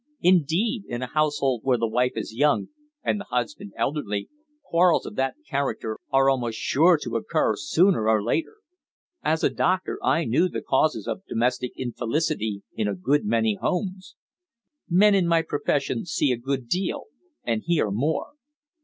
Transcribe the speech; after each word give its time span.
Indeed, 0.23 0.85
in 0.87 1.03
a 1.03 1.13
household 1.13 1.61
where 1.63 1.77
the 1.77 1.85
wife 1.87 2.13
is 2.15 2.33
young 2.33 2.69
and 3.03 3.19
the 3.19 3.25
husband 3.25 3.71
elderly, 3.77 4.29
quarrels 4.65 5.05
of 5.05 5.13
that 5.17 5.35
character 5.47 5.99
are 6.09 6.27
almost 6.27 6.57
sure 6.57 6.97
to 7.03 7.17
occur 7.17 7.55
sooner 7.55 8.09
or 8.09 8.23
later. 8.23 8.55
As 9.21 9.43
a 9.43 9.49
doctor 9.51 9.99
I 10.03 10.25
knew 10.25 10.49
the 10.49 10.63
causes 10.63 11.05
of 11.07 11.21
domestic 11.29 11.73
infelicity 11.75 12.63
in 12.73 12.87
a 12.87 12.95
good 12.95 13.25
many 13.27 13.59
homes. 13.61 14.15
Men 14.89 15.13
in 15.13 15.27
my 15.27 15.43
profession 15.43 16.07
see 16.07 16.31
a 16.31 16.35
good 16.35 16.67
deal, 16.67 17.03
and 17.43 17.61
hear 17.63 17.91
more. 17.91 18.29